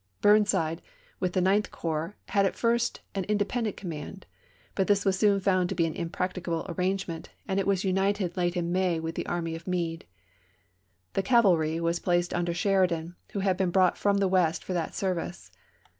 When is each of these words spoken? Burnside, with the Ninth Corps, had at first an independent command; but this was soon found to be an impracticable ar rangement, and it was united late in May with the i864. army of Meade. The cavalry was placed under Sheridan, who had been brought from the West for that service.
Burnside, 0.19 0.81
with 1.19 1.33
the 1.33 1.41
Ninth 1.41 1.69
Corps, 1.69 2.15
had 2.29 2.43
at 2.47 2.55
first 2.55 3.01
an 3.13 3.23
independent 3.25 3.77
command; 3.77 4.25
but 4.73 4.87
this 4.87 5.05
was 5.05 5.19
soon 5.19 5.39
found 5.39 5.69
to 5.69 5.75
be 5.75 5.85
an 5.85 5.93
impracticable 5.93 6.65
ar 6.67 6.73
rangement, 6.73 7.29
and 7.47 7.59
it 7.59 7.67
was 7.67 7.83
united 7.83 8.35
late 8.35 8.57
in 8.57 8.71
May 8.71 8.99
with 8.99 9.13
the 9.13 9.25
i864. 9.25 9.31
army 9.31 9.55
of 9.55 9.67
Meade. 9.67 10.05
The 11.13 11.21
cavalry 11.21 11.79
was 11.79 11.99
placed 11.99 12.33
under 12.33 12.51
Sheridan, 12.55 13.15
who 13.33 13.41
had 13.41 13.57
been 13.57 13.69
brought 13.69 13.95
from 13.95 14.17
the 14.17 14.27
West 14.27 14.63
for 14.63 14.73
that 14.73 14.95
service. 14.95 15.51